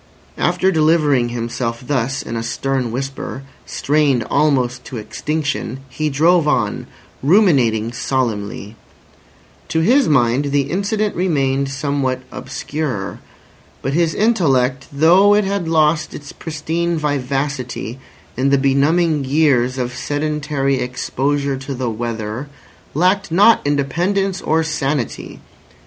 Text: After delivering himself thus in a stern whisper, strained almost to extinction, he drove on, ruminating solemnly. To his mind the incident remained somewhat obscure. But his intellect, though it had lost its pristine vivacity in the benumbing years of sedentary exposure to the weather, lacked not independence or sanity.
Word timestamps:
After 0.39 0.71
delivering 0.71 1.29
himself 1.29 1.83
thus 1.85 2.23
in 2.23 2.35
a 2.35 2.41
stern 2.41 2.91
whisper, 2.91 3.43
strained 3.67 4.23
almost 4.31 4.83
to 4.85 4.97
extinction, 4.97 5.81
he 5.89 6.09
drove 6.09 6.47
on, 6.47 6.87
ruminating 7.21 7.91
solemnly. 7.93 8.75
To 9.67 9.81
his 9.81 10.09
mind 10.09 10.45
the 10.45 10.71
incident 10.71 11.15
remained 11.15 11.69
somewhat 11.69 12.21
obscure. 12.31 13.19
But 13.83 13.93
his 13.93 14.15
intellect, 14.15 14.87
though 14.91 15.35
it 15.35 15.43
had 15.43 15.67
lost 15.67 16.15
its 16.15 16.31
pristine 16.33 16.97
vivacity 16.97 17.99
in 18.35 18.49
the 18.49 18.57
benumbing 18.57 19.23
years 19.25 19.77
of 19.77 19.95
sedentary 19.95 20.79
exposure 20.79 21.57
to 21.57 21.75
the 21.75 21.91
weather, 21.91 22.49
lacked 22.95 23.31
not 23.31 23.61
independence 23.65 24.41
or 24.41 24.63
sanity. 24.63 25.41